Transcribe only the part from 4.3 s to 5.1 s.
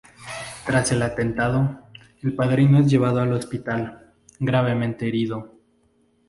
gravemente